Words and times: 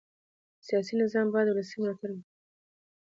سیاسي 0.67 0.93
نظام 1.01 1.27
باید 1.33 1.47
ولسي 1.49 1.75
ملاتړ 1.81 2.09
ولري 2.11 2.23